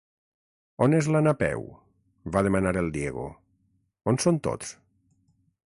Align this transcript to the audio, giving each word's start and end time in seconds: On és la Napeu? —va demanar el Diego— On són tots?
On 0.85 0.95
és 0.99 1.09
la 1.15 1.19
Napeu? 1.25 1.67
—va 2.31 2.43
demanar 2.49 2.73
el 2.83 2.91
Diego— 2.97 3.29
On 4.13 4.19
són 4.25 4.43
tots? 4.49 4.73